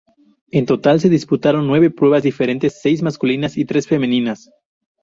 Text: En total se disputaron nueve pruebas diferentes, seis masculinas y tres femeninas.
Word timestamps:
En 0.49 0.65
total 0.65 0.99
se 0.99 1.09
disputaron 1.09 1.67
nueve 1.67 1.91
pruebas 1.91 2.23
diferentes, 2.23 2.79
seis 2.81 3.03
masculinas 3.03 3.55
y 3.55 3.65
tres 3.65 3.85
femeninas. 3.87 4.49